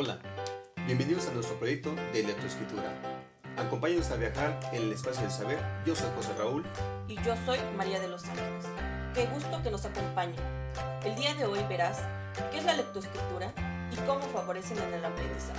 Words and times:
Hola, 0.00 0.16
bienvenidos 0.86 1.26
a 1.26 1.32
nuestro 1.32 1.58
proyecto 1.58 1.92
de 2.12 2.20
electroescritura. 2.20 2.94
Acompáñenos 3.56 4.08
a 4.12 4.14
viajar 4.14 4.60
en 4.72 4.84
el 4.84 4.92
espacio 4.92 5.22
del 5.22 5.32
saber. 5.32 5.58
Yo 5.84 5.96
soy 5.96 6.08
José 6.14 6.34
Raúl. 6.38 6.64
Y 7.08 7.16
yo 7.16 7.34
soy 7.44 7.58
María 7.76 7.98
de 7.98 8.06
los 8.06 8.24
Ángeles. 8.26 8.66
Qué 9.12 9.26
gusto 9.26 9.60
que 9.60 9.72
nos 9.72 9.84
acompañen. 9.84 10.38
El 11.04 11.16
día 11.16 11.34
de 11.34 11.46
hoy 11.46 11.58
verás 11.68 11.98
qué 12.52 12.58
es 12.58 12.64
la 12.64 12.74
lectoescritura 12.74 13.52
y 13.90 13.96
cómo 14.06 14.20
favorecen 14.28 14.78
en 14.78 14.94
el 14.94 15.04
aprendizaje. 15.04 15.58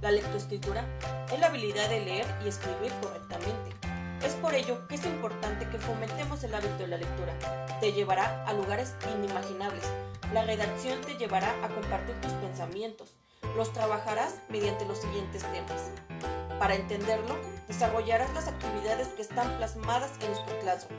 La 0.00 0.12
lectoescritura 0.12 0.82
es 1.30 1.38
la 1.38 1.48
habilidad 1.48 1.90
de 1.90 2.06
leer 2.06 2.26
y 2.42 2.48
escribir 2.48 2.90
correctamente. 3.02 3.76
Es 4.24 4.32
por 4.36 4.54
ello 4.54 4.88
que 4.88 4.94
es 4.94 5.04
importante 5.04 5.68
que 5.68 5.76
fomentemos 5.76 6.42
el 6.42 6.54
hábito 6.54 6.78
de 6.78 6.88
la 6.88 6.96
lectura. 6.96 7.34
Te 7.82 7.92
llevará 7.92 8.46
a 8.46 8.54
lugares 8.54 8.94
inimaginables. 9.14 9.84
La 10.32 10.42
redacción 10.42 11.02
te 11.02 11.18
llevará 11.18 11.54
a 11.62 11.68
compartir 11.68 12.18
tus 12.22 12.32
pensamientos. 12.32 13.12
Los 13.56 13.72
trabajarás 13.72 14.36
mediante 14.48 14.84
los 14.84 14.98
siguientes 14.98 15.42
temas. 15.42 15.90
Para 16.58 16.74
entenderlo, 16.74 17.36
desarrollarás 17.68 18.32
las 18.34 18.48
actividades 18.48 19.08
que 19.08 19.22
están 19.22 19.56
plasmadas 19.56 20.12
en 20.20 20.30
nuestro 20.30 20.58
Classroom, 20.60 20.98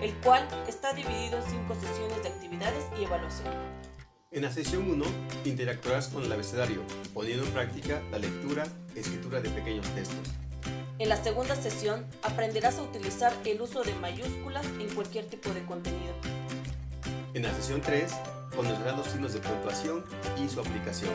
el 0.00 0.14
cual 0.16 0.46
está 0.68 0.92
dividido 0.92 1.38
en 1.38 1.44
cinco 1.44 1.74
sesiones 1.74 2.22
de 2.22 2.28
actividades 2.28 2.84
y 2.98 3.04
evaluación. 3.04 3.54
En 4.30 4.42
la 4.42 4.52
sesión 4.52 4.90
1 4.90 5.04
interactuarás 5.44 6.08
con 6.08 6.24
el 6.24 6.32
abecedario, 6.32 6.82
poniendo 7.14 7.44
en 7.44 7.52
práctica 7.52 8.02
la 8.10 8.18
lectura 8.18 8.66
y 8.94 8.98
escritura 8.98 9.40
de 9.40 9.50
pequeños 9.50 9.86
textos. 9.94 10.28
En 10.98 11.08
la 11.08 11.22
segunda 11.22 11.54
sesión 11.56 12.06
aprenderás 12.22 12.78
a 12.78 12.82
utilizar 12.82 13.32
el 13.44 13.60
uso 13.60 13.82
de 13.82 13.94
mayúsculas 13.94 14.66
en 14.80 14.94
cualquier 14.94 15.26
tipo 15.26 15.50
de 15.50 15.64
contenido. 15.64 16.14
En 17.34 17.42
la 17.42 17.54
sesión 17.54 17.80
3 17.80 18.12
conocerás 18.54 18.96
los 18.96 19.06
signos 19.06 19.34
de 19.34 19.40
puntuación 19.40 20.04
y 20.42 20.48
su 20.48 20.60
aplicación. 20.60 21.12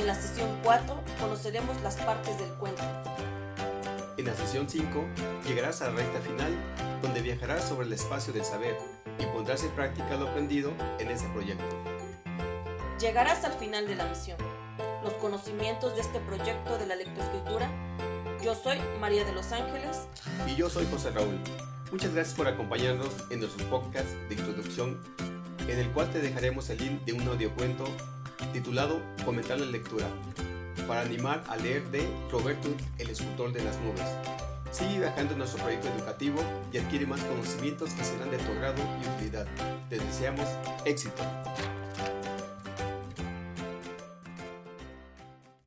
En 0.00 0.06
la 0.06 0.14
sesión 0.14 0.48
4 0.64 0.98
conoceremos 1.20 1.78
las 1.82 1.96
partes 1.96 2.38
del 2.38 2.48
cuento. 2.54 2.82
En 4.16 4.24
la 4.24 4.34
sesión 4.34 4.66
5 4.66 5.04
llegarás 5.46 5.82
a 5.82 5.90
la 5.90 5.96
recta 5.96 6.20
final 6.20 6.56
donde 7.02 7.20
viajarás 7.20 7.68
sobre 7.68 7.86
el 7.86 7.92
espacio 7.92 8.32
del 8.32 8.42
saber 8.42 8.78
y 9.18 9.26
pondrás 9.26 9.62
en 9.62 9.70
práctica 9.72 10.16
lo 10.16 10.26
aprendido 10.26 10.72
en 11.00 11.10
este 11.10 11.28
proyecto. 11.28 11.66
Llegarás 12.98 13.44
al 13.44 13.52
final 13.52 13.86
de 13.86 13.94
la 13.94 14.06
misión. 14.06 14.38
Los 15.04 15.12
conocimientos 15.14 15.94
de 15.94 16.00
este 16.00 16.18
proyecto 16.20 16.78
de 16.78 16.86
la 16.86 16.96
lectoescritura. 16.96 17.70
Yo 18.42 18.54
soy 18.54 18.78
María 19.00 19.26
de 19.26 19.32
los 19.32 19.52
Ángeles. 19.52 20.08
Y 20.46 20.56
yo 20.56 20.70
soy 20.70 20.86
José 20.90 21.10
Raúl. 21.10 21.38
Muchas 21.92 22.14
gracias 22.14 22.34
por 22.34 22.48
acompañarnos 22.48 23.10
en 23.28 23.40
nuestro 23.40 23.68
podcast 23.68 24.08
de 24.30 24.34
introducción, 24.34 24.98
en 25.68 25.78
el 25.78 25.90
cual 25.90 26.10
te 26.10 26.20
dejaremos 26.20 26.70
el 26.70 26.78
link 26.78 27.04
de 27.04 27.12
un 27.12 27.28
audiocuento 27.28 27.84
titulado 28.52 29.00
Comentar 29.24 29.58
la 29.58 29.66
lectura, 29.66 30.06
para 30.86 31.02
animar 31.02 31.44
a 31.48 31.56
leer 31.56 31.82
de 31.90 32.08
Roberto, 32.30 32.68
el 32.98 33.10
escultor 33.10 33.52
de 33.52 33.62
las 33.62 33.78
nubes. 33.80 34.06
Sigue 34.70 34.98
viajando 35.00 35.32
en 35.32 35.38
nuestro 35.38 35.62
proyecto 35.62 35.88
educativo 35.88 36.40
y 36.72 36.78
adquiere 36.78 37.06
más 37.06 37.20
conocimientos 37.22 37.92
que 37.92 38.04
serán 38.04 38.30
de 38.30 38.38
tu 38.38 38.52
agrado 38.52 38.82
y 39.02 39.08
utilidad. 39.08 39.46
Te 39.88 39.98
deseamos 39.98 40.46
éxito. 40.84 41.22